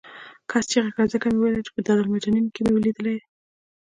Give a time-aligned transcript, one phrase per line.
[0.49, 3.21] کس چغه کړه ځکه مې وویل چې په دارالمجانین کې مې لیدلی یې.